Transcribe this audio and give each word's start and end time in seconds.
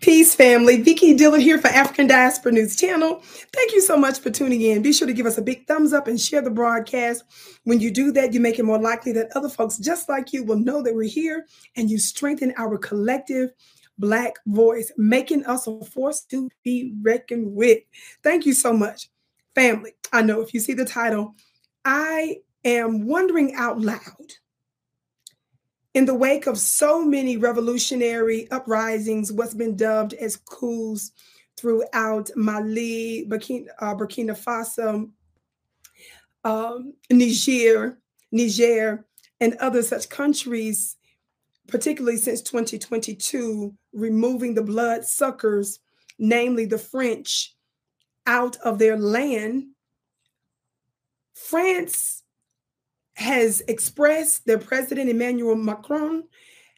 Peace, 0.00 0.34
family. 0.34 0.82
Vicki 0.82 1.14
Dillard 1.14 1.40
here 1.40 1.58
for 1.58 1.68
African 1.68 2.06
Diaspora 2.06 2.52
News 2.52 2.76
Channel. 2.76 3.20
Thank 3.20 3.72
you 3.72 3.80
so 3.80 3.96
much 3.96 4.18
for 4.18 4.30
tuning 4.30 4.62
in. 4.62 4.82
Be 4.82 4.92
sure 4.92 5.06
to 5.06 5.12
give 5.12 5.26
us 5.26 5.38
a 5.38 5.42
big 5.42 5.66
thumbs 5.66 5.92
up 5.92 6.06
and 6.06 6.20
share 6.20 6.42
the 6.42 6.50
broadcast. 6.50 7.24
When 7.64 7.80
you 7.80 7.90
do 7.90 8.12
that, 8.12 8.32
you 8.32 8.40
make 8.40 8.58
it 8.58 8.64
more 8.64 8.80
likely 8.80 9.12
that 9.12 9.34
other 9.34 9.48
folks 9.48 9.78
just 9.78 10.08
like 10.08 10.32
you 10.32 10.44
will 10.44 10.58
know 10.58 10.82
that 10.82 10.94
we're 10.94 11.08
here 11.08 11.46
and 11.76 11.90
you 11.90 11.98
strengthen 11.98 12.52
our 12.56 12.78
collective 12.78 13.50
Black 13.98 14.34
voice, 14.46 14.92
making 14.98 15.44
us 15.46 15.66
a 15.66 15.82
force 15.82 16.20
to 16.26 16.50
be 16.62 16.92
reckoned 17.00 17.54
with. 17.54 17.78
Thank 18.22 18.44
you 18.44 18.52
so 18.52 18.72
much, 18.72 19.08
family. 19.54 19.92
I 20.12 20.20
know 20.22 20.42
if 20.42 20.52
you 20.52 20.60
see 20.60 20.74
the 20.74 20.84
title, 20.84 21.34
I 21.84 22.36
am 22.64 23.06
wondering 23.06 23.54
out 23.54 23.80
loud 23.80 24.00
in 25.96 26.04
the 26.04 26.14
wake 26.14 26.46
of 26.46 26.58
so 26.58 27.02
many 27.02 27.38
revolutionary 27.38 28.50
uprisings, 28.50 29.32
what's 29.32 29.54
been 29.54 29.74
dubbed 29.74 30.12
as 30.12 30.36
coups 30.36 31.10
throughout 31.56 32.30
Mali, 32.36 33.24
Burkina, 33.26 33.68
uh, 33.78 33.94
Burkina 33.94 34.36
Faso, 34.36 35.10
um, 36.44 36.92
Niger, 37.10 37.98
Niger, 38.30 39.06
and 39.40 39.54
other 39.54 39.82
such 39.82 40.10
countries, 40.10 40.96
particularly 41.66 42.18
since 42.18 42.42
2022, 42.42 43.74
removing 43.94 44.52
the 44.52 44.62
blood 44.62 45.02
suckers, 45.02 45.78
namely 46.18 46.66
the 46.66 46.76
French, 46.76 47.56
out 48.26 48.58
of 48.58 48.78
their 48.78 48.98
land. 48.98 49.68
France 51.32 52.22
has 53.16 53.62
expressed, 53.66 54.46
their 54.46 54.58
president, 54.58 55.08
Emmanuel 55.08 55.56
Macron, 55.56 56.24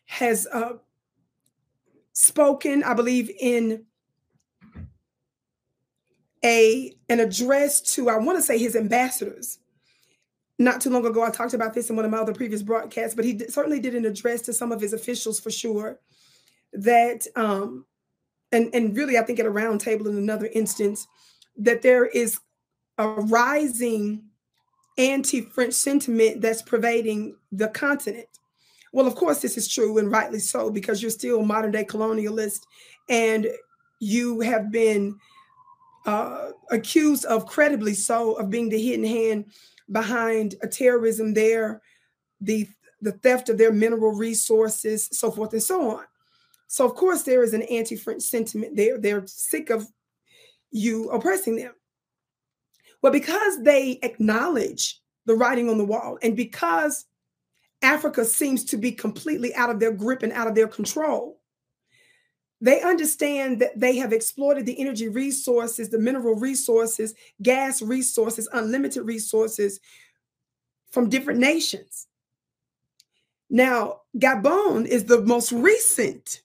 has 0.07 0.47
uh, 0.53 0.75
spoken, 2.13 2.85
I 2.85 2.95
believe, 2.95 3.31
in 3.41 3.85
a 6.45 6.95
an 7.09 7.19
address 7.19 7.81
to, 7.81 8.09
I 8.09 8.19
want 8.19 8.39
to 8.39 8.43
say 8.43 8.57
his 8.57 8.77
ambassadors. 8.77 9.59
Not 10.61 10.81
too 10.81 10.91
long 10.91 11.05
ago, 11.05 11.23
I 11.25 11.31
talked 11.31 11.55
about 11.55 11.75
this 11.75 11.91
in 11.91 11.97
one 11.97 12.05
of 12.05 12.11
my 12.13 12.19
other 12.19 12.33
previous 12.33 12.63
broadcasts, 12.63 13.17
but 13.17 13.25
he 13.25 13.33
d- 13.33 13.49
certainly 13.49 13.81
did 13.81 13.97
an 13.97 14.05
address 14.05 14.43
to 14.43 14.53
some 14.53 14.71
of 14.71 14.81
his 14.81 14.93
officials 14.93 15.41
for 15.41 15.51
sure. 15.51 15.99
That, 16.73 17.27
um, 17.35 17.85
and, 18.53 18.73
and 18.73 18.97
really, 18.97 19.19
I 19.19 19.23
think 19.23 19.41
at 19.41 19.47
a 19.47 19.51
roundtable 19.51 20.07
in 20.07 20.17
another 20.17 20.49
instance, 20.53 21.09
that 21.57 21.83
there 21.83 22.07
is 22.07 22.39
a 22.97 23.09
rising 23.09 24.28
anti 24.99 25.41
French 25.41 25.75
sentiment 25.75 26.41
that's 26.41 26.63
pervading 26.63 27.37
the 27.53 27.69
continent. 27.69 28.29
Well, 28.93 29.07
of 29.07 29.15
course, 29.15 29.41
this 29.41 29.57
is 29.57 29.69
true 29.69 29.99
and 29.99 30.11
rightly 30.11 30.41
so 30.41 30.71
because 30.71 31.01
you're 31.01 31.11
still 31.11 31.41
a 31.41 31.47
modern 31.47 31.71
day 31.71 31.85
colonialist 31.85 32.61
and 33.09 33.47
you 34.01 34.41
have 34.41 34.71
been 34.71 35.19
uh, 36.07 36.51
accused 36.71 37.25
of 37.27 37.47
credibly 37.47 37.95
so 37.95 38.35
of 38.35 38.51
being 38.51 38.69
the 38.69 38.83
hidden 38.83 39.05
hand 39.05 39.47
behind 39.91 40.55
a 40.63 40.69
terrorism 40.69 41.35
there, 41.35 41.83
the 42.41 42.69
the 43.01 43.13
theft 43.13 43.49
of 43.49 43.59
their 43.59 43.73
mineral 43.73 44.13
resources, 44.13 45.09
so 45.13 45.31
forth 45.31 45.53
and 45.53 45.63
so 45.63 45.91
on. 45.91 46.05
So, 46.67 46.85
of 46.85 46.95
course, 46.95 47.23
there 47.23 47.43
is 47.43 47.55
an 47.55 47.63
anti-French 47.63 48.23
sentiment 48.23 48.77
there. 48.77 48.99
They're 48.99 49.27
sick 49.27 49.71
of 49.71 49.87
you 50.71 51.09
oppressing 51.11 51.57
them. 51.57 51.75
Well, 53.03 53.13
because 53.13 53.63
they 53.63 53.99
acknowledge 54.03 55.01
the 55.27 55.35
writing 55.35 55.69
on 55.69 55.79
the 55.79 55.85
wall, 55.85 56.19
and 56.23 56.37
because 56.37 57.05
Africa 57.83 58.25
seems 58.25 58.65
to 58.67 58.77
be 58.77 58.93
completely 58.93 59.55
out 59.55 59.71
of 59.71 59.79
their 59.79 59.93
grip 59.93 60.23
and 60.23 60.33
out 60.33 60.49
of 60.49 60.55
their 60.55 60.69
control, 60.69 61.39
they 62.61 62.83
understand 62.83 63.61
that 63.61 63.79
they 63.79 63.97
have 63.97 64.13
exploited 64.13 64.67
the 64.67 64.81
energy 64.81 65.09
resources, 65.09 65.91
the 65.91 65.99
mineral 65.99 66.35
resources, 66.35 67.15
gas 67.41 67.81
resources, 67.81 68.49
unlimited 68.53 69.07
resources 69.07 69.79
from 70.91 71.09
different 71.09 71.39
nations. 71.39 72.09
Now, 73.49 74.01
Gabon 74.17 74.87
is 74.87 75.05
the 75.05 75.21
most 75.21 75.53
recent 75.53 76.43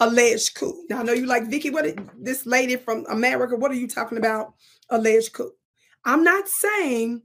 alleged 0.00 0.54
coup. 0.54 0.84
Now 0.88 1.00
I 1.00 1.02
know 1.02 1.12
you 1.12 1.26
like 1.26 1.48
Vicki. 1.48 1.70
What 1.70 1.86
this 2.18 2.46
lady 2.46 2.76
from 2.76 3.04
America? 3.10 3.56
What 3.56 3.70
are 3.70 3.74
you 3.74 3.86
talking 3.86 4.18
about? 4.18 4.54
Alleged 4.90 5.32
coup. 5.32 5.52
I'm 6.04 6.24
not 6.24 6.48
saying 6.48 7.22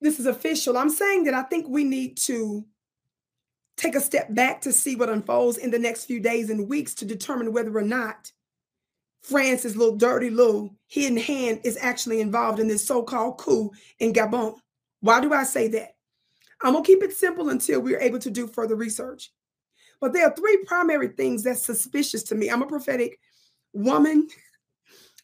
this 0.00 0.20
is 0.20 0.26
official. 0.26 0.76
I'm 0.76 0.90
saying 0.90 1.24
that 1.24 1.34
I 1.34 1.42
think 1.42 1.66
we 1.68 1.84
need 1.84 2.16
to 2.18 2.64
take 3.76 3.94
a 3.94 4.00
step 4.00 4.34
back 4.34 4.60
to 4.62 4.72
see 4.72 4.96
what 4.96 5.08
unfolds 5.08 5.58
in 5.58 5.70
the 5.70 5.78
next 5.78 6.04
few 6.04 6.20
days 6.20 6.50
and 6.50 6.68
weeks 6.68 6.94
to 6.94 7.04
determine 7.04 7.52
whether 7.52 7.76
or 7.76 7.82
not 7.82 8.32
France's 9.22 9.76
little 9.76 9.96
dirty 9.96 10.30
little 10.30 10.74
hidden 10.86 11.16
hand 11.16 11.60
is 11.64 11.76
actually 11.80 12.20
involved 12.20 12.60
in 12.60 12.68
this 12.68 12.86
so-called 12.86 13.38
coup 13.38 13.70
in 13.98 14.12
Gabon. 14.12 14.56
Why 15.00 15.20
do 15.20 15.32
I 15.32 15.44
say 15.44 15.68
that? 15.68 15.96
I'm 16.62 16.72
gonna 16.72 16.84
keep 16.84 17.02
it 17.02 17.12
simple 17.12 17.50
until 17.50 17.80
we're 17.80 18.00
able 18.00 18.18
to 18.20 18.30
do 18.30 18.46
further 18.46 18.76
research. 18.76 19.32
But 20.00 20.12
there 20.12 20.26
are 20.26 20.34
three 20.34 20.64
primary 20.66 21.08
things 21.08 21.42
that's 21.42 21.64
suspicious 21.64 22.22
to 22.24 22.34
me. 22.34 22.48
I'm 22.50 22.62
a 22.62 22.66
prophetic 22.66 23.18
woman, 23.72 24.28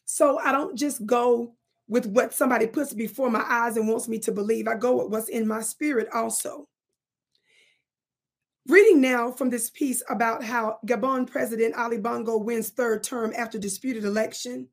so 0.05 0.37
I 0.39 0.51
don't 0.51 0.77
just 0.77 1.05
go 1.05 1.55
with 1.87 2.05
what 2.05 2.33
somebody 2.33 2.67
puts 2.67 2.93
before 2.93 3.29
my 3.29 3.43
eyes 3.47 3.77
and 3.77 3.87
wants 3.87 4.07
me 4.07 4.19
to 4.19 4.31
believe. 4.31 4.67
I 4.67 4.75
go 4.75 4.97
with 4.97 5.11
what's 5.11 5.29
in 5.29 5.47
my 5.47 5.61
spirit 5.61 6.07
also. 6.13 6.67
Reading 8.67 9.01
now 9.01 9.29
from 9.31 9.49
this 9.49 9.69
piece 9.69 10.01
about 10.09 10.43
how 10.43 10.77
Gabon 10.87 11.29
President 11.29 11.75
Ali 11.75 11.97
Bongo 11.97 12.37
wins 12.37 12.69
third 12.69 13.03
term 13.03 13.33
after 13.37 13.59
disputed 13.59 14.05
election. 14.05 14.69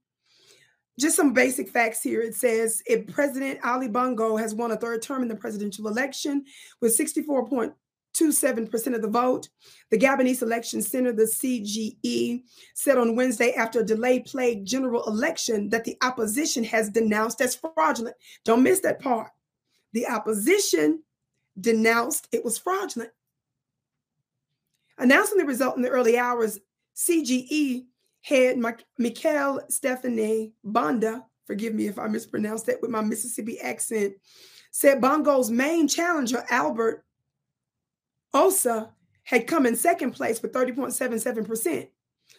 Just 0.98 1.16
some 1.16 1.32
basic 1.32 1.68
facts 1.68 2.02
here. 2.02 2.20
It 2.20 2.34
says 2.34 2.82
if 2.86 3.06
President 3.08 3.58
Ali 3.64 3.88
Bongo 3.88 4.36
has 4.36 4.54
won 4.54 4.70
a 4.70 4.76
third 4.76 5.02
term 5.02 5.22
in 5.22 5.28
the 5.28 5.34
presidential 5.34 5.88
election 5.88 6.44
with 6.80 6.94
64. 6.94 7.74
27% 8.20 8.94
of 8.94 9.02
the 9.02 9.08
vote. 9.08 9.48
The 9.90 9.98
Gabonese 9.98 10.42
Election 10.42 10.82
Center, 10.82 11.12
the 11.12 11.24
CGE, 11.24 12.42
said 12.74 12.98
on 12.98 13.16
Wednesday 13.16 13.52
after 13.52 13.80
a 13.80 13.84
delay 13.84 14.20
plagued 14.20 14.66
general 14.66 15.04
election 15.06 15.68
that 15.70 15.84
the 15.84 15.96
opposition 16.02 16.64
has 16.64 16.90
denounced 16.90 17.40
as 17.40 17.54
fraudulent. 17.54 18.16
Don't 18.44 18.62
miss 18.62 18.80
that 18.80 19.00
part. 19.00 19.30
The 19.92 20.06
opposition 20.06 21.02
denounced 21.60 22.28
it 22.32 22.44
was 22.44 22.58
fraudulent. 22.58 23.10
Announcing 24.98 25.38
the 25.38 25.46
result 25.46 25.76
in 25.76 25.82
the 25.82 25.88
early 25.88 26.18
hours, 26.18 26.58
CGE 26.94 27.86
head 28.22 28.58
Michael 28.58 29.60
Stephanie 29.68 30.52
Banda, 30.62 31.24
forgive 31.46 31.74
me 31.74 31.86
if 31.86 31.98
I 31.98 32.06
mispronounced 32.06 32.66
that 32.66 32.82
with 32.82 32.90
my 32.90 33.00
Mississippi 33.00 33.58
accent, 33.60 34.14
said 34.70 35.00
Bongo's 35.00 35.50
main 35.50 35.88
challenger, 35.88 36.44
Albert 36.50 37.04
Osa 38.32 38.90
had 39.24 39.46
come 39.46 39.66
in 39.66 39.76
second 39.76 40.12
place 40.12 40.42
with 40.42 40.52
30.77%. 40.52 41.88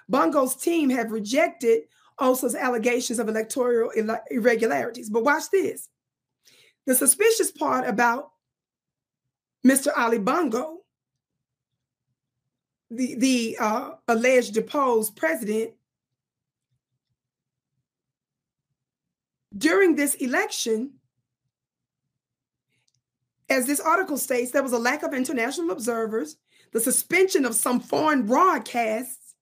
Bongo's 0.10 0.56
team 0.56 0.90
have 0.90 1.12
rejected 1.12 1.84
Osa's 2.20 2.56
allegations 2.56 3.20
of 3.20 3.30
electoral 3.30 3.92
irregularities. 4.30 5.10
But 5.10 5.24
watch 5.24 5.44
this. 5.52 5.90
The 6.86 6.96
suspicious 6.96 7.52
part 7.52 7.88
about 7.88 8.32
Mr. 9.66 9.92
Ali 9.96 10.18
Bongo, 10.18 10.80
the, 12.90 13.16
the 13.16 13.58
uh, 13.60 13.92
alleged 14.08 14.54
deposed 14.54 15.16
president, 15.16 15.72
during 19.58 19.96
this 19.96 20.16
election, 20.16 20.94
as 23.52 23.68
this 23.68 23.82
article 23.82 24.18
states, 24.18 24.52
there 24.52 24.64
was 24.64 24.72
a 24.72 24.80
lack 24.80 25.04
of 25.04 25.14
international 25.14 25.72
observers, 25.72 26.38
the 26.72 26.80
suspension 26.80 27.46
of 27.46 27.54
some 27.54 27.80
foreign 27.82 28.26
broadcasts, 28.26 29.36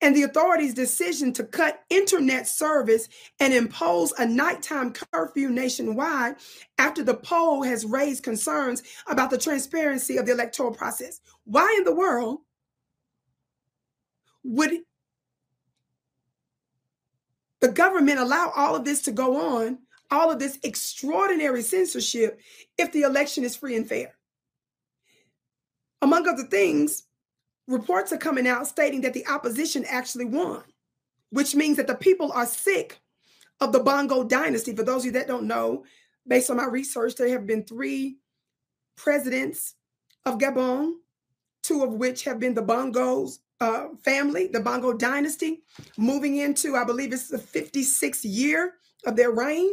and 0.00 0.14
the 0.14 0.22
authorities' 0.22 0.74
decision 0.74 1.32
to 1.32 1.44
cut 1.44 1.84
internet 1.88 2.46
service 2.46 3.08
and 3.40 3.54
impose 3.54 4.12
a 4.18 4.26
nighttime 4.26 4.92
curfew 4.92 5.48
nationwide 5.48 6.36
after 6.78 7.02
the 7.02 7.14
poll 7.14 7.62
has 7.62 7.84
raised 7.84 8.22
concerns 8.22 8.82
about 9.06 9.30
the 9.30 9.38
transparency 9.38 10.16
of 10.16 10.26
the 10.26 10.32
electoral 10.32 10.70
process. 10.70 11.20
Why 11.44 11.74
in 11.78 11.84
the 11.84 11.94
world 11.94 12.40
would 14.42 14.72
the 17.60 17.68
government 17.68 18.18
allow 18.18 18.52
all 18.54 18.76
of 18.76 18.84
this 18.84 19.02
to 19.02 19.12
go 19.12 19.56
on 19.56 19.78
all 20.10 20.30
of 20.30 20.38
this 20.38 20.58
extraordinary 20.62 21.62
censorship 21.62 22.40
if 22.78 22.92
the 22.92 23.02
election 23.02 23.44
is 23.44 23.56
free 23.56 23.76
and 23.76 23.88
fair. 23.88 24.16
Among 26.02 26.28
other 26.28 26.44
things, 26.44 27.04
reports 27.66 28.12
are 28.12 28.18
coming 28.18 28.46
out 28.46 28.66
stating 28.66 29.00
that 29.02 29.14
the 29.14 29.26
opposition 29.26 29.84
actually 29.88 30.26
won, 30.26 30.62
which 31.30 31.54
means 31.54 31.76
that 31.76 31.86
the 31.86 31.94
people 31.94 32.32
are 32.32 32.46
sick 32.46 33.00
of 33.60 33.72
the 33.72 33.80
Bongo 33.80 34.24
dynasty. 34.24 34.74
For 34.74 34.82
those 34.82 35.02
of 35.02 35.06
you 35.06 35.12
that 35.12 35.26
don't 35.26 35.46
know, 35.46 35.84
based 36.26 36.50
on 36.50 36.58
my 36.58 36.66
research, 36.66 37.16
there 37.16 37.28
have 37.30 37.46
been 37.46 37.64
three 37.64 38.18
presidents 38.96 39.74
of 40.24 40.38
Gabon, 40.38 40.94
two 41.62 41.82
of 41.82 41.94
which 41.94 42.24
have 42.24 42.38
been 42.38 42.54
the 42.54 42.62
Bongos, 42.62 43.38
uh, 43.60 43.88
family, 44.04 44.48
the 44.48 44.60
Bongo 44.60 44.92
dynasty, 44.92 45.62
moving 45.96 46.36
into, 46.36 46.76
I 46.76 46.84
believe 46.84 47.12
it's 47.12 47.28
the 47.28 47.38
56th 47.38 48.20
year 48.24 48.74
of 49.06 49.16
their 49.16 49.30
reign. 49.30 49.70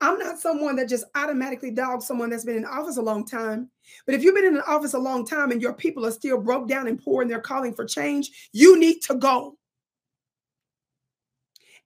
I'm 0.00 0.18
not 0.18 0.38
someone 0.38 0.76
that 0.76 0.88
just 0.88 1.04
automatically 1.14 1.70
dogs 1.70 2.06
someone 2.06 2.30
that's 2.30 2.44
been 2.44 2.56
in 2.56 2.64
office 2.64 2.96
a 2.96 3.02
long 3.02 3.26
time. 3.26 3.70
But 4.06 4.14
if 4.14 4.22
you've 4.22 4.34
been 4.34 4.46
in 4.46 4.56
an 4.56 4.62
office 4.66 4.94
a 4.94 4.98
long 4.98 5.26
time 5.26 5.50
and 5.50 5.60
your 5.60 5.74
people 5.74 6.06
are 6.06 6.10
still 6.10 6.40
broke 6.40 6.68
down 6.68 6.86
and 6.86 7.02
poor 7.02 7.20
and 7.20 7.30
they're 7.30 7.40
calling 7.40 7.74
for 7.74 7.84
change, 7.84 8.30
you 8.52 8.78
need 8.78 9.02
to 9.02 9.14
go. 9.14 9.56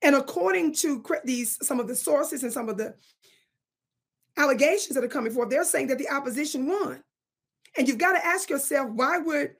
And 0.02 0.14
according 0.14 0.75
to 0.76 1.02
these 1.25 1.58
some 1.66 1.81
of 1.81 1.88
the 1.88 1.96
sources 1.96 2.43
and 2.43 2.52
some 2.52 2.69
of 2.69 2.76
the 2.76 2.94
allegations 4.37 4.94
that 4.94 5.05
are 5.05 5.08
coming 5.08 5.32
forth, 5.32 5.50
they're 5.50 5.64
saying 5.64 5.88
that 5.88 5.99
the 5.99 6.10
opposition 6.10 6.69
won. 6.69 7.02
And 7.76 7.88
you've 7.88 7.99
got 7.99 8.12
to 8.12 8.25
ask 8.25 8.49
yourself, 8.49 8.90
why 8.90 9.19
would 9.19 9.55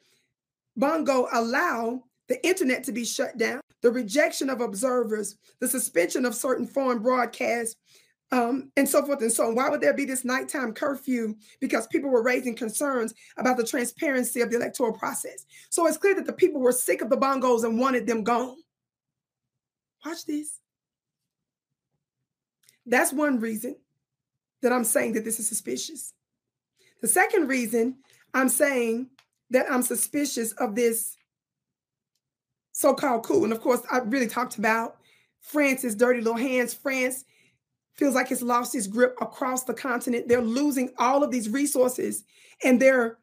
Bongo 0.77 1.29
allow 1.33 2.05
the 2.29 2.45
internet 2.47 2.85
to 2.85 2.93
be 2.93 3.05
shut 3.05 3.37
down, 3.37 3.61
the 3.83 3.91
rejection 3.91 4.49
of 4.49 4.61
observers, 4.61 5.37
the 5.61 5.69
suspension 5.69 6.25
of 6.25 6.35
certain 6.35 6.67
foreign 6.67 7.01
broadcasts, 7.01 7.77
um, 8.33 8.71
and 8.77 8.89
so 8.89 9.05
forth 9.05 9.21
and 9.21 9.33
so 9.33 9.47
on. 9.47 9.55
Why 9.55 9.69
would 9.69 9.81
there 9.81 9.95
be 9.95 10.05
this 10.05 10.25
nighttime 10.25 10.73
curfew? 10.73 11.35
Because 11.61 11.87
people 11.87 12.11
were 12.11 12.23
raising 12.23 12.57
concerns 12.57 13.15
about 13.37 13.57
the 13.57 13.67
transparency 13.67 14.41
of 14.41 14.51
the 14.51 14.57
electoral 14.57 14.93
process. 14.93 15.47
So 15.71 15.87
it's 15.87 15.97
clear 15.97 16.15
that 16.17 16.27
the 16.27 16.33
people 16.33 16.61
were 16.61 16.73
sick 16.73 17.03
of 17.03 17.11
the 17.11 17.17
bongos 17.17 17.65
and 17.65 17.79
wanted 17.79 18.07
them 18.07 18.25
gone. 18.25 18.57
Watch 20.05 20.27
this. 20.27 20.59
That's 22.87 23.13
one 23.13 23.41
reason 23.41 23.77
that 24.63 24.73
I'm 24.73 24.85
saying 24.85 25.15
that 25.15 25.25
this 25.25 25.39
is 25.39 25.49
suspicious. 25.49 26.13
The 27.01 27.09
second 27.09 27.49
reason 27.49 27.97
I'm 28.33 28.49
saying 28.49 29.11
that 29.51 29.67
I'm 29.71 29.83
suspicious 29.83 30.53
of 30.53 30.75
this 30.75 31.17
so-called 32.73 33.25
coup, 33.25 33.45
and 33.45 33.53
of 33.53 33.61
course, 33.61 33.83
I 33.91 33.99
really 33.99 34.27
talked 34.27 34.59
about 34.59 34.97
France's 35.41 35.95
dirty 35.95 36.21
little 36.21 36.37
hands. 36.37 36.75
France 36.75 37.25
feels 37.95 38.15
like 38.15 38.31
it's 38.31 38.43
lost 38.43 38.75
its 38.75 38.87
grip 38.87 39.17
across 39.21 39.65
the 39.65 39.75
continent. 39.75 40.29
They're 40.29 40.41
losing 40.41 40.91
all 40.99 41.23
of 41.23 41.31
these 41.31 41.49
resources, 41.49 42.25
and 42.63 42.81
their 42.81 43.19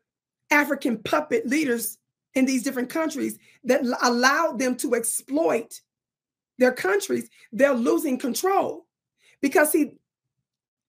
African 0.49 0.97
puppet 0.97 1.47
leaders 1.47 1.97
in 2.33 2.45
these 2.45 2.63
different 2.63 2.89
countries 2.89 3.37
that 3.63 3.81
allowed 4.01 4.59
them 4.59 4.75
to 4.77 4.95
exploit 4.95 5.81
their 6.57 6.71
countries. 6.71 7.29
They're 7.51 7.73
losing 7.73 8.17
control 8.17 8.85
because 9.41 9.71
see, 9.71 9.93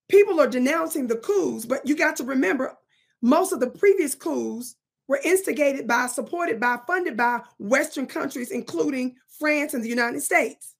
people 0.08 0.40
are 0.40 0.46
denouncing 0.46 1.06
the 1.06 1.16
coups, 1.16 1.64
but 1.64 1.86
you 1.86 1.96
got 1.96 2.16
to 2.16 2.24
remember 2.24 2.76
most 3.22 3.52
of 3.52 3.60
the 3.60 3.70
previous 3.70 4.14
coups 4.14 4.76
were 5.08 5.20
instigated 5.24 5.86
by, 5.86 6.06
supported 6.06 6.60
by, 6.60 6.78
funded 6.86 7.16
by 7.16 7.40
Western 7.58 8.06
countries, 8.06 8.50
including 8.50 9.16
France 9.38 9.74
and 9.74 9.82
the 9.82 9.88
United 9.88 10.22
States. 10.22 10.74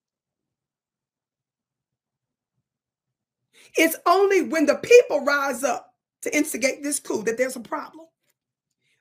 It's 3.77 3.97
only 4.07 4.43
when 4.43 4.67
the 4.67 4.77
people 4.77 5.25
rise 5.25 5.65
up 5.65 5.95
to 6.23 6.37
instigate 6.37 6.83
this 6.83 7.01
coup 7.01 7.23
that 7.25 7.37
there's 7.37 7.57
a 7.57 7.61
problem 7.61 8.07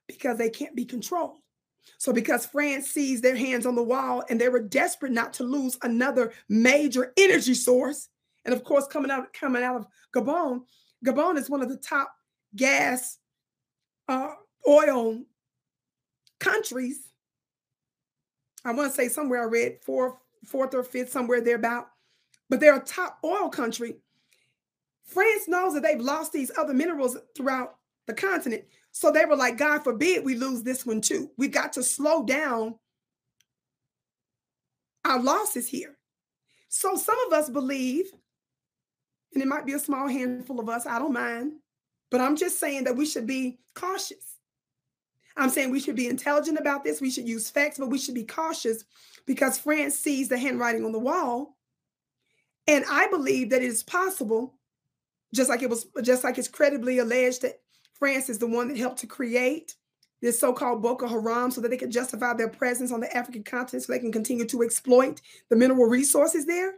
because 0.07 0.37
they 0.37 0.49
can't 0.49 0.75
be 0.75 0.85
controlled. 0.85 1.37
So, 1.97 2.13
because 2.13 2.45
France 2.45 2.89
sees 2.89 3.21
their 3.21 3.35
hands 3.35 3.65
on 3.65 3.75
the 3.75 3.83
wall 3.83 4.23
and 4.29 4.39
they 4.39 4.49
were 4.49 4.61
desperate 4.61 5.11
not 5.11 5.33
to 5.33 5.43
lose 5.43 5.77
another 5.81 6.31
major 6.47 7.11
energy 7.17 7.53
source, 7.53 8.09
and 8.45 8.53
of 8.53 8.63
course, 8.63 8.87
coming 8.87 9.11
out 9.11 9.33
coming 9.33 9.63
out 9.63 9.75
of 9.75 9.87
Gabon, 10.15 10.61
Gabon 11.05 11.37
is 11.37 11.49
one 11.49 11.61
of 11.61 11.69
the 11.69 11.77
top 11.77 12.11
gas 12.55 13.17
uh, 14.07 14.33
oil 14.67 15.21
countries. 16.39 16.99
I 18.63 18.73
want 18.73 18.91
to 18.91 18.95
say 18.95 19.07
somewhere 19.07 19.41
I 19.41 19.45
read 19.45 19.79
fourth, 19.83 20.13
fourth 20.45 20.75
or 20.75 20.83
fifth, 20.83 21.11
somewhere 21.11 21.41
there 21.41 21.55
about, 21.55 21.87
but 22.49 22.59
they're 22.59 22.75
a 22.75 22.83
top 22.83 23.17
oil 23.23 23.49
country. 23.49 23.95
France 25.11 25.47
knows 25.47 25.73
that 25.73 25.83
they've 25.83 25.99
lost 25.99 26.31
these 26.31 26.51
other 26.57 26.73
minerals 26.73 27.17
throughout 27.35 27.75
the 28.07 28.13
continent. 28.13 28.63
So 28.91 29.11
they 29.11 29.25
were 29.25 29.35
like, 29.35 29.57
God 29.57 29.83
forbid 29.83 30.23
we 30.23 30.35
lose 30.35 30.63
this 30.63 30.85
one 30.85 31.01
too. 31.01 31.29
We 31.37 31.47
got 31.47 31.73
to 31.73 31.83
slow 31.83 32.23
down 32.23 32.75
our 35.05 35.21
losses 35.21 35.67
here. 35.67 35.97
So 36.69 36.95
some 36.95 37.17
of 37.27 37.33
us 37.33 37.49
believe, 37.49 38.05
and 39.33 39.43
it 39.43 39.47
might 39.47 39.65
be 39.65 39.73
a 39.73 39.79
small 39.79 40.07
handful 40.07 40.59
of 40.59 40.69
us, 40.69 40.85
I 40.85 40.99
don't 40.99 41.13
mind, 41.13 41.53
but 42.09 42.21
I'm 42.21 42.35
just 42.35 42.59
saying 42.59 42.85
that 42.85 42.95
we 42.95 43.05
should 43.05 43.27
be 43.27 43.59
cautious. 43.75 44.37
I'm 45.37 45.49
saying 45.49 45.71
we 45.71 45.79
should 45.79 45.95
be 45.95 46.07
intelligent 46.07 46.59
about 46.59 46.83
this. 46.83 47.01
We 47.01 47.09
should 47.09 47.27
use 47.27 47.49
facts, 47.49 47.77
but 47.77 47.89
we 47.89 47.97
should 47.97 48.15
be 48.15 48.25
cautious 48.25 48.83
because 49.25 49.57
France 49.57 49.95
sees 49.95 50.27
the 50.27 50.37
handwriting 50.37 50.85
on 50.85 50.91
the 50.91 50.99
wall. 50.99 51.57
And 52.67 52.85
I 52.89 53.07
believe 53.07 53.49
that 53.49 53.61
it 53.61 53.67
is 53.67 53.83
possible, 53.83 54.55
just 55.33 55.49
like 55.49 55.61
it 55.61 55.69
was, 55.69 55.87
just 56.03 56.23
like 56.23 56.37
it's 56.37 56.47
credibly 56.47 56.99
alleged 56.99 57.41
that 57.43 57.61
France 57.93 58.29
is 58.29 58.39
the 58.39 58.47
one 58.47 58.67
that 58.67 58.77
helped 58.77 58.99
to 58.99 59.07
create 59.07 59.75
this 60.21 60.39
so-called 60.39 60.81
Boko 60.81 61.07
Haram 61.07 61.49
so 61.51 61.61
that 61.61 61.69
they 61.69 61.77
could 61.77 61.91
justify 61.91 62.33
their 62.33 62.49
presence 62.49 62.91
on 62.91 62.99
the 62.99 63.15
African 63.15 63.43
continent 63.43 63.83
so 63.83 63.91
they 63.91 63.99
can 63.99 64.11
continue 64.11 64.45
to 64.45 64.61
exploit 64.61 65.19
the 65.49 65.55
mineral 65.55 65.85
resources 65.85 66.45
there. 66.45 66.75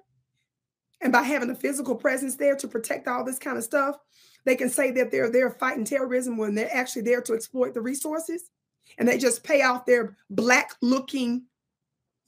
And 1.02 1.12
by 1.12 1.24
having 1.24 1.50
a 1.50 1.56
physical 1.56 1.96
presence 1.96 2.38
there 2.38 2.56
to 2.56 2.68
protect 2.68 3.08
all 3.08 3.26
this 3.26 3.40
kind 3.40 3.58
of 3.58 3.64
stuff, 3.64 3.98
they 4.46 4.56
can 4.56 4.70
say 4.70 4.92
that 4.92 5.12
they're 5.12 5.30
there 5.30 5.50
fighting 5.50 5.84
terrorism 5.84 6.38
when 6.38 6.56
they're 6.56 6.74
actually 6.74 7.02
there 7.02 7.22
to 7.22 7.34
exploit 7.34 7.74
the 7.74 7.82
resources. 7.82 8.50
And 8.98 9.08
they 9.08 9.18
just 9.18 9.44
pay 9.44 9.62
off 9.64 9.86
their 9.86 10.16
black 10.30 10.76
looking 10.82 11.44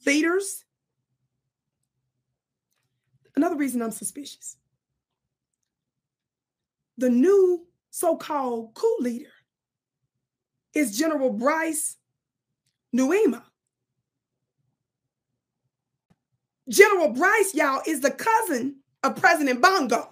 leaders. 0.04 0.64
Another 3.34 3.56
reason 3.56 3.80
I'm 3.80 3.90
suspicious 3.90 4.56
the 6.98 7.10
new 7.10 7.66
so 7.90 8.16
called 8.16 8.74
coup 8.74 8.96
leader 9.00 9.32
is 10.74 10.96
General 10.96 11.30
Brice 11.30 11.96
Nguema. 12.94 13.42
General 16.68 17.08
Brice, 17.10 17.54
y'all, 17.54 17.82
is 17.86 18.00
the 18.00 18.10
cousin 18.10 18.76
of 19.02 19.16
President 19.16 19.62
Bongo. 19.62 20.08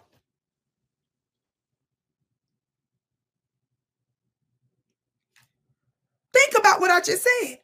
Think 6.33 6.55
about 6.59 6.81
what 6.81 6.91
I 6.91 7.01
just 7.01 7.25
said. 7.25 7.59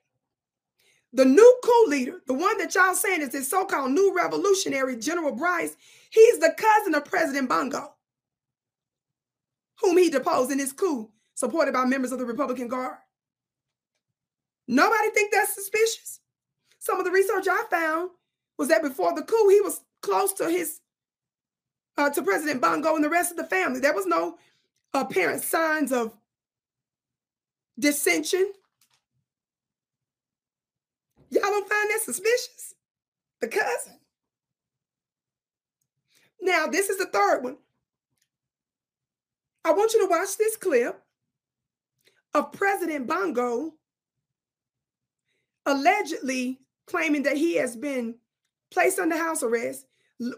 The 1.13 1.25
new 1.25 1.61
coup 1.63 1.85
leader, 1.89 2.21
the 2.27 2.35
one 2.35 2.59
that 2.59 2.75
y'all 2.75 2.95
saying 2.95 3.21
is 3.21 3.31
this 3.31 3.49
so-called 3.49 3.91
new 3.93 4.15
revolutionary, 4.15 4.97
General 4.97 5.33
Brice, 5.33 5.77
he's 6.11 6.39
the 6.39 6.55
cousin 6.57 6.95
of 6.95 7.05
President 7.05 7.49
Bongo, 7.49 7.95
whom 9.81 9.99
he 9.99 10.11
deposed 10.11 10.51
in 10.51 10.59
his 10.59 10.73
coup, 10.73 11.11
supported 11.35 11.75
by 11.75 11.85
members 11.85 12.13
of 12.13 12.19
the 12.19 12.27
Republican 12.27 12.69
Guard. 12.69 12.97
Nobody 14.69 15.11
think 15.11 15.33
that's 15.33 15.55
suspicious. 15.55 16.21
Some 16.79 16.99
of 16.99 17.05
the 17.05 17.11
research 17.11 17.47
I 17.49 17.65
found 17.71 18.11
was 18.59 18.69
that 18.69 18.83
before 18.83 19.15
the 19.15 19.23
coup, 19.23 19.49
he 19.49 19.61
was 19.61 19.81
close 20.03 20.33
to 20.35 20.49
his 20.49 20.81
uh, 21.99 22.11
to 22.11 22.23
President 22.23 22.61
Bongo 22.61 22.95
and 22.95 23.05
the 23.05 23.11
rest 23.11 23.31
of 23.31 23.37
the 23.37 23.45
family. 23.45 23.81
There 23.81 23.95
was 23.95 24.07
no 24.07 24.39
apparent 24.95 25.43
signs 25.43 25.93
of 25.93 26.17
dissension 27.79 28.53
Y'all 31.31 31.43
don't 31.43 31.69
find 31.69 31.91
that 31.91 32.01
suspicious? 32.03 32.75
The 33.41 33.49
cousin. 33.49 33.99
Now, 36.43 36.67
this 36.67 36.89
is 36.89 36.99
the 36.99 37.07
third 37.07 37.43
one. 37.43 37.57
I 39.65 39.73
want 39.73 39.93
you 39.93 40.07
to 40.07 40.11
watch 40.11 40.37
this 40.39 40.57
clip 40.57 41.03
of 42.35 42.53
President 42.53 43.07
Bongo 43.07 43.75
allegedly 45.67 46.61
claiming 46.87 47.25
that 47.25 47.37
he 47.37 47.57
has 47.57 47.77
been 47.77 48.17
placed 48.71 48.99
under 48.99 49.17
house 49.17 49.43
arrest. 49.43 49.87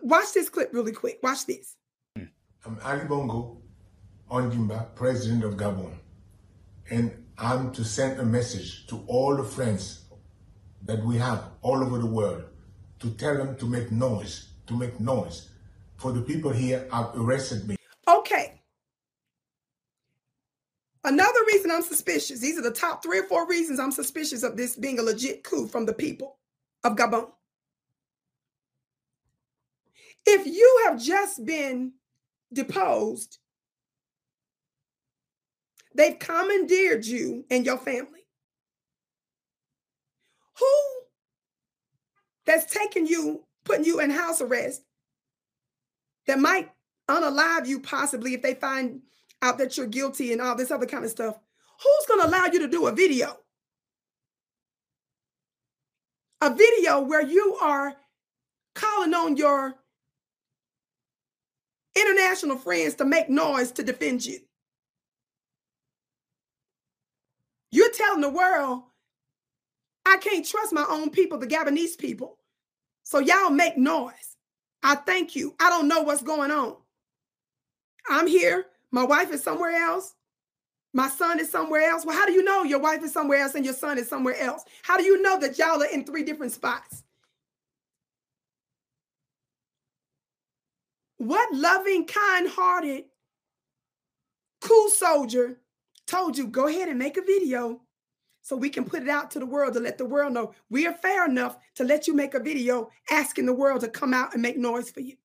Watch 0.02 0.32
this 0.34 0.48
clip 0.48 0.70
really 0.72 0.92
quick. 0.92 1.20
Watch 1.22 1.46
this. 1.46 1.76
I'm 2.16 2.78
Ali 2.84 3.04
Bongo 3.04 3.58
Ondimba, 4.30 4.94
President 4.94 5.44
of 5.44 5.54
Gabon, 5.56 5.94
and 6.90 7.24
I'm 7.38 7.72
to 7.72 7.84
send 7.84 8.20
a 8.20 8.24
message 8.24 8.86
to 8.88 9.04
all 9.06 9.36
the 9.36 9.44
friends 9.44 10.04
that 10.84 11.04
we 11.04 11.18
have 11.18 11.44
all 11.62 11.82
over 11.82 11.98
the 11.98 12.06
world 12.06 12.44
to 13.00 13.10
tell 13.10 13.36
them 13.36 13.56
to 13.56 13.66
make 13.66 13.90
noise, 13.92 14.48
to 14.66 14.74
make 14.74 14.98
noise. 15.00 15.48
For 15.96 16.12
the 16.12 16.22
people 16.22 16.52
here 16.52 16.88
have 16.92 17.12
arrested 17.14 17.68
me. 17.68 17.76
Okay. 18.08 18.60
Another 21.04 21.40
reason 21.48 21.61
I'm 21.72 21.82
suspicious, 21.82 22.40
these 22.40 22.58
are 22.58 22.62
the 22.62 22.70
top 22.70 23.02
three 23.02 23.18
or 23.18 23.24
four 23.24 23.48
reasons 23.48 23.80
I'm 23.80 23.92
suspicious 23.92 24.42
of 24.42 24.56
this 24.56 24.76
being 24.76 24.98
a 24.98 25.02
legit 25.02 25.44
coup 25.44 25.66
from 25.66 25.86
the 25.86 25.92
people 25.92 26.38
of 26.84 26.96
Gabon. 26.96 27.28
If 30.24 30.46
you 30.46 30.82
have 30.84 31.00
just 31.00 31.44
been 31.44 31.92
deposed, 32.52 33.38
they've 35.94 36.18
commandeered 36.18 37.04
you 37.04 37.44
and 37.50 37.66
your 37.66 37.78
family. 37.78 38.20
Who 40.58 40.66
that's 42.44 42.72
taking 42.72 43.06
you, 43.06 43.44
putting 43.64 43.84
you 43.84 44.00
in 44.00 44.10
house 44.10 44.40
arrest, 44.40 44.82
that 46.26 46.38
might 46.38 46.70
unalive 47.08 47.66
you 47.66 47.80
possibly 47.80 48.34
if 48.34 48.42
they 48.42 48.54
find 48.54 49.02
out 49.40 49.58
that 49.58 49.76
you're 49.76 49.86
guilty 49.86 50.32
and 50.32 50.40
all 50.40 50.54
this 50.54 50.70
other 50.70 50.86
kind 50.86 51.04
of 51.04 51.10
stuff, 51.10 51.38
who's 51.82 52.06
going 52.06 52.20
to 52.20 52.26
allow 52.26 52.46
you 52.46 52.60
to 52.60 52.68
do 52.68 52.86
a 52.86 52.92
video? 52.92 53.36
A 56.40 56.54
video 56.54 57.00
where 57.00 57.22
you 57.22 57.56
are 57.62 57.94
calling 58.74 59.14
on 59.14 59.36
your 59.36 59.74
international 61.94 62.56
friends 62.56 62.94
to 62.96 63.04
make 63.04 63.28
noise 63.28 63.70
to 63.72 63.82
defend 63.82 64.24
you. 64.24 64.38
You're 67.70 67.92
telling 67.92 68.20
the 68.20 68.28
world, 68.28 68.82
I 70.04 70.16
can't 70.18 70.46
trust 70.46 70.72
my 70.72 70.84
own 70.88 71.10
people, 71.10 71.38
the 71.38 71.46
Gabonese 71.46 71.96
people. 71.96 72.38
So 73.02 73.18
y'all 73.18 73.50
make 73.50 73.76
noise. 73.76 74.36
I 74.82 74.96
thank 74.96 75.36
you. 75.36 75.54
I 75.60 75.70
don't 75.70 75.88
know 75.88 76.02
what's 76.02 76.22
going 76.22 76.50
on. 76.50 76.76
I'm 78.10 78.26
here. 78.26 78.66
My 78.90 79.04
wife 79.04 79.32
is 79.32 79.42
somewhere 79.42 79.74
else. 79.74 80.14
My 80.92 81.08
son 81.08 81.40
is 81.40 81.50
somewhere 81.50 81.88
else. 81.88 82.04
Well, 82.04 82.16
how 82.16 82.26
do 82.26 82.32
you 82.32 82.44
know 82.44 82.64
your 82.64 82.78
wife 82.78 83.02
is 83.02 83.12
somewhere 83.12 83.38
else 83.38 83.54
and 83.54 83.64
your 83.64 83.74
son 83.74 83.98
is 83.98 84.08
somewhere 84.08 84.38
else? 84.38 84.64
How 84.82 84.96
do 84.98 85.04
you 85.04 85.22
know 85.22 85.38
that 85.40 85.58
y'all 85.58 85.82
are 85.82 85.86
in 85.86 86.04
three 86.04 86.22
different 86.22 86.52
spots? 86.52 87.02
What 91.16 91.54
loving, 91.54 92.04
kind 92.06 92.48
hearted, 92.48 93.04
cool 94.60 94.88
soldier 94.88 95.60
told 96.06 96.36
you, 96.36 96.46
go 96.46 96.66
ahead 96.66 96.88
and 96.88 96.98
make 96.98 97.16
a 97.16 97.22
video 97.22 97.80
so 98.42 98.56
we 98.56 98.68
can 98.68 98.84
put 98.84 99.02
it 99.02 99.08
out 99.08 99.30
to 99.30 99.38
the 99.38 99.46
world 99.46 99.74
to 99.74 99.80
let 99.80 99.98
the 99.98 100.04
world 100.04 100.32
know 100.32 100.52
we 100.68 100.86
are 100.86 100.92
fair 100.92 101.24
enough 101.24 101.56
to 101.76 101.84
let 101.84 102.06
you 102.08 102.14
make 102.14 102.34
a 102.34 102.40
video 102.40 102.90
asking 103.10 103.46
the 103.46 103.54
world 103.54 103.80
to 103.80 103.88
come 103.88 104.12
out 104.12 104.34
and 104.34 104.42
make 104.42 104.58
noise 104.58 104.90
for 104.90 105.00
you. 105.00 105.16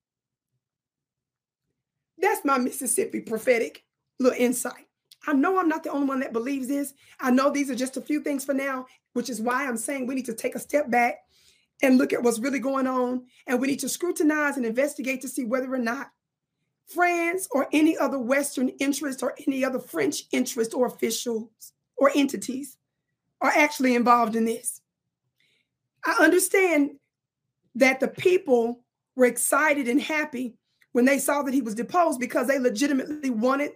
That's 2.16 2.44
my 2.44 2.58
Mississippi 2.58 3.20
prophetic 3.20 3.84
little 4.18 4.38
insight. 4.38 4.87
I 5.26 5.32
know 5.32 5.58
I'm 5.58 5.68
not 5.68 5.82
the 5.82 5.90
only 5.90 6.06
one 6.06 6.20
that 6.20 6.32
believes 6.32 6.68
this. 6.68 6.94
I 7.20 7.30
know 7.30 7.50
these 7.50 7.70
are 7.70 7.74
just 7.74 7.96
a 7.96 8.02
few 8.02 8.22
things 8.22 8.44
for 8.44 8.54
now, 8.54 8.86
which 9.12 9.28
is 9.28 9.40
why 9.40 9.66
I'm 9.66 9.76
saying 9.76 10.06
we 10.06 10.14
need 10.14 10.26
to 10.26 10.34
take 10.34 10.54
a 10.54 10.60
step 10.60 10.90
back 10.90 11.18
and 11.82 11.98
look 11.98 12.12
at 12.12 12.22
what's 12.22 12.38
really 12.38 12.58
going 12.58 12.86
on. 12.86 13.24
And 13.46 13.60
we 13.60 13.66
need 13.66 13.80
to 13.80 13.88
scrutinize 13.88 14.56
and 14.56 14.64
investigate 14.64 15.20
to 15.22 15.28
see 15.28 15.44
whether 15.44 15.72
or 15.72 15.78
not 15.78 16.10
France 16.86 17.46
or 17.50 17.68
any 17.72 17.96
other 17.98 18.18
Western 18.18 18.68
interest 18.80 19.22
or 19.22 19.34
any 19.46 19.64
other 19.64 19.78
French 19.78 20.22
interest 20.32 20.72
or 20.74 20.86
officials 20.86 21.72
or 21.96 22.10
entities 22.14 22.76
are 23.40 23.52
actually 23.54 23.94
involved 23.94 24.34
in 24.34 24.44
this. 24.44 24.80
I 26.04 26.16
understand 26.20 26.92
that 27.74 28.00
the 28.00 28.08
people 28.08 28.80
were 29.14 29.26
excited 29.26 29.88
and 29.88 30.00
happy 30.00 30.54
when 30.92 31.04
they 31.04 31.18
saw 31.18 31.42
that 31.42 31.54
he 31.54 31.60
was 31.62 31.74
deposed 31.74 32.18
because 32.18 32.46
they 32.46 32.58
legitimately 32.58 33.30
wanted 33.30 33.72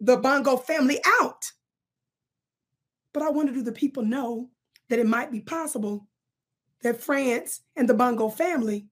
the 0.00 0.16
Bongo 0.16 0.56
family 0.56 1.00
out. 1.20 1.50
But 3.12 3.22
I 3.22 3.30
wonder 3.30 3.52
do 3.52 3.62
the 3.62 3.72
people 3.72 4.02
know 4.02 4.48
that 4.88 4.98
it 4.98 5.06
might 5.06 5.30
be 5.30 5.40
possible 5.40 6.06
that 6.82 7.00
France 7.00 7.60
and 7.76 7.88
the 7.88 7.94
Bongo 7.94 8.28
family 8.28 8.86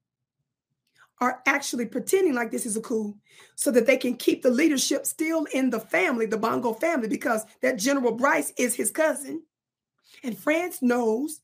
are 1.21 1.43
actually 1.47 1.87
pretending 1.87 2.35
like 2.35 2.51
this 2.51 2.67
is 2.67 2.77
a 2.77 2.81
coup 2.81 3.17
so 3.57 3.71
that 3.71 3.87
they 3.87 3.97
can 3.97 4.15
keep 4.15 4.43
the 4.43 4.51
leadership 4.51 5.05
still 5.05 5.47
in 5.53 5.71
the 5.71 5.81
family, 5.81 6.27
the 6.27 6.37
Bongo 6.37 6.73
family, 6.75 7.09
because 7.09 7.45
that 7.61 7.79
General 7.79 8.13
Brice 8.13 8.53
is 8.57 8.75
his 8.75 8.91
cousin. 8.91 9.43
And 10.23 10.39
France 10.39 10.81
knows, 10.81 11.41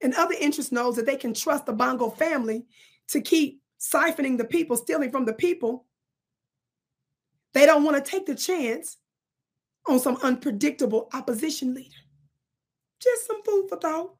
and 0.00 0.14
other 0.14 0.34
interests 0.40 0.72
knows 0.72 0.96
that 0.96 1.06
they 1.06 1.16
can 1.16 1.34
trust 1.34 1.66
the 1.66 1.72
Bongo 1.72 2.10
family 2.10 2.64
to 3.08 3.20
keep 3.20 3.60
siphoning 3.78 4.38
the 4.38 4.44
people, 4.44 4.76
stealing 4.76 5.10
from 5.10 5.24
the 5.24 5.32
people. 5.32 5.86
They 7.52 7.66
don't 7.66 7.84
want 7.84 8.02
to 8.02 8.10
take 8.10 8.26
the 8.26 8.34
chance 8.34 8.96
on 9.86 9.98
some 9.98 10.16
unpredictable 10.22 11.08
opposition 11.12 11.74
leader. 11.74 11.90
Just 13.00 13.26
some 13.26 13.42
food 13.42 13.66
for 13.68 13.78
thought. 13.78 14.14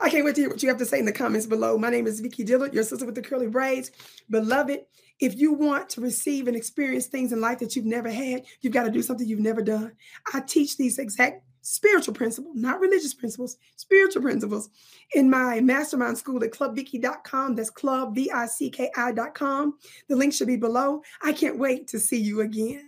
I 0.00 0.08
can't 0.08 0.24
wait 0.24 0.36
to 0.36 0.42
hear 0.42 0.50
what 0.50 0.62
you 0.62 0.68
have 0.68 0.78
to 0.78 0.86
say 0.86 1.00
in 1.00 1.04
the 1.04 1.12
comments 1.12 1.46
below. 1.46 1.76
My 1.76 1.90
name 1.90 2.06
is 2.06 2.20
Vicki 2.20 2.44
Dillard, 2.44 2.72
your 2.72 2.84
sister 2.84 3.04
with 3.04 3.16
the 3.16 3.22
curly 3.22 3.48
braids. 3.48 3.90
Beloved, 4.30 4.80
if 5.20 5.36
you 5.36 5.52
want 5.52 5.88
to 5.90 6.00
receive 6.00 6.46
and 6.46 6.56
experience 6.56 7.06
things 7.06 7.32
in 7.32 7.40
life 7.40 7.58
that 7.58 7.74
you've 7.74 7.84
never 7.84 8.08
had, 8.08 8.44
you've 8.60 8.72
got 8.72 8.84
to 8.84 8.90
do 8.90 9.02
something 9.02 9.26
you've 9.26 9.40
never 9.40 9.62
done. 9.62 9.92
I 10.32 10.40
teach 10.40 10.76
these 10.76 10.98
exact 10.98 11.42
spiritual 11.62 12.14
principles, 12.14 12.54
not 12.56 12.80
religious 12.80 13.12
principles, 13.12 13.56
spiritual 13.76 14.22
principles 14.22 14.70
in 15.14 15.28
my 15.28 15.60
mastermind 15.60 16.16
school 16.16 16.42
at 16.44 16.52
clubvicki.com. 16.52 17.56
That's 17.56 17.70
club, 17.70 18.14
V 18.14 18.30
I 18.30 18.46
C 18.46 18.70
K 18.70 18.90
I.com. 18.96 19.74
The 20.08 20.16
link 20.16 20.32
should 20.32 20.46
be 20.46 20.56
below. 20.56 21.02
I 21.22 21.32
can't 21.32 21.58
wait 21.58 21.88
to 21.88 21.98
see 21.98 22.18
you 22.18 22.42
again. 22.42 22.87